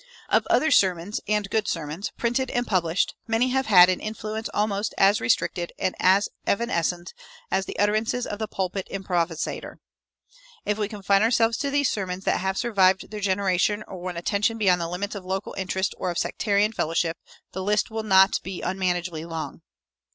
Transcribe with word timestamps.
Of 0.29 0.47
other 0.49 0.71
sermons, 0.71 1.21
and 1.27 1.47
good 1.47 1.67
sermons, 1.67 2.11
printed 2.17 2.49
and 2.49 2.65
published, 2.65 3.13
many 3.27 3.49
have 3.49 3.67
had 3.67 3.87
an 3.87 3.99
influence 3.99 4.49
almost 4.51 4.95
as 4.97 5.21
restricted 5.21 5.73
and 5.77 5.95
as 5.99 6.27
evanescent 6.47 7.13
as 7.51 7.65
the 7.67 7.77
utterances 7.77 8.25
of 8.25 8.39
the 8.39 8.47
pulpit 8.47 8.87
improvisator. 8.89 9.75
If 10.65 10.79
we 10.79 10.87
confine 10.87 11.21
ourselves 11.21 11.55
to 11.59 11.69
those 11.69 11.89
sermons 11.89 12.23
that 12.23 12.39
have 12.39 12.57
survived 12.57 13.11
their 13.11 13.19
generation 13.19 13.83
or 13.87 13.99
won 13.99 14.17
attention 14.17 14.57
beyond 14.57 14.81
the 14.81 14.89
limits 14.89 15.13
of 15.13 15.23
local 15.23 15.53
interest 15.53 15.93
or 15.99 16.09
of 16.09 16.17
sectarian 16.17 16.71
fellowship, 16.71 17.19
the 17.51 17.61
list 17.61 17.91
will 17.91 18.01
not 18.01 18.39
be 18.41 18.63
unmanageably 18.63 19.25
long. 19.25 19.61